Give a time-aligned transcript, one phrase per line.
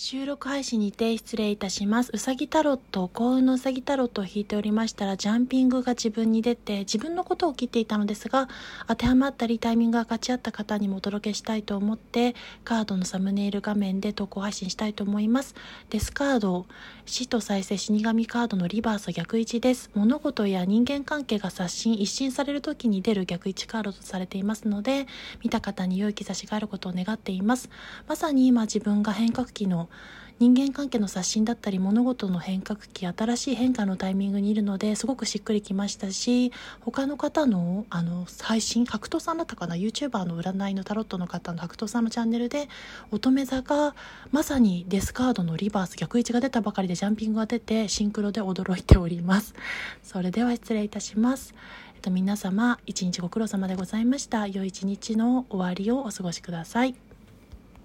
[0.00, 2.12] 収録配信にて失礼いたします。
[2.14, 8.48] うさぎタロット、幸運のうさぎタロットを引いておりましたら、ジャンピングが自分に出て、自分のことを切っていたのですが、
[8.86, 15.56] 当てはまったりタイミングが勝ち合った方にもお届けしたいと思って、カードのサムネイル画面で投稿配信したいと思います。
[15.90, 16.66] デスカード、
[17.04, 19.90] 死と再生死神カードのリバース逆位置です。
[19.96, 25.08] 物事や人間関係が刷新、一新される時に出る逆位置カードとされていますので、
[25.42, 27.68] 見た方に良い兆しがあることを願っています。
[28.06, 29.87] まさに今自分が変革期の
[30.40, 42.68] 人間関係の刷新だったり物事の変革期新しい変化のタイミングにいるのですごくしっくりきましたし他の方のあの配信白桃さんだったかな YouTuber の占いのタロットの方の白桃さんのチャンネルで
[43.10, 43.96] 乙女座が
[44.30, 49.54] まさにデスカードのリバース逆位置が出たばかりでジャンピングが出てシンクロで驚いております。
[50.04, 51.52] それでは失礼いたします。
[51.96, 54.46] えっと皆様一日ご苦労様でございました。
[54.46, 57.07] 良い一日の終わりをお過ごしください。